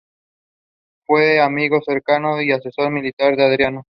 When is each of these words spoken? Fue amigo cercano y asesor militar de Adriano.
Fue 1.05 1.39
amigo 1.39 1.79
cercano 1.83 2.41
y 2.41 2.51
asesor 2.51 2.89
militar 2.91 3.35
de 3.37 3.43
Adriano. 3.43 3.85